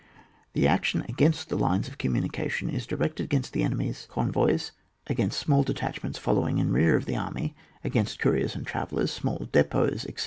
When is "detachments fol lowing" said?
5.61-6.57